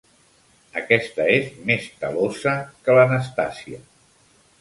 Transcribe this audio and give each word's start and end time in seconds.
Aquesta 0.79 1.27
és 1.33 1.51
més 1.67 1.85
talossa 2.05 2.53
que 2.87 2.97
l'Anastàsia. 3.01 3.83